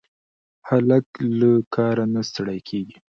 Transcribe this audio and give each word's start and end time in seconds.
هلک 0.67 1.07
له 1.39 1.51
کاره 1.75 2.05
نه 2.13 2.21
ستړی 2.29 2.59
کېږي. 2.69 2.97